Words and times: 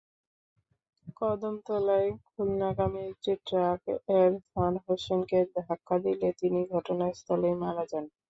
কদমতলায় 1.17 2.09
খুলনাগামী 2.27 3.01
একটি 3.11 3.31
ট্রাক 3.47 3.81
এরফান 4.15 4.73
হোসেনকে 4.85 5.39
ধাক্কা 5.57 5.95
দিলে 6.05 6.29
তিনি 6.39 6.59
ঘটনাস্থলেই 6.73 7.55
মারা 7.63 7.83
যান। 7.91 8.05